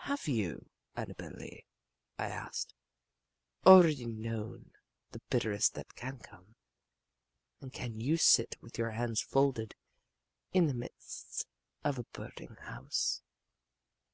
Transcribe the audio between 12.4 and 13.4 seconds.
house?"